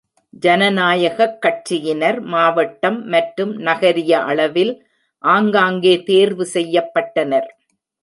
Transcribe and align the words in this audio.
ஜனநாயகக் 0.43 1.35
கட்சியினர், 1.41 2.19
மாவட்டம் 2.25 2.99
மற்றும் 3.07 3.53
நகரிய 3.59 4.11
அளவில் 4.25 4.73
ஆங்காங்கே 5.23 5.95
தேர்வு 6.03 6.45
செய்யப் 6.55 6.93
பட்டனர். 6.93 7.49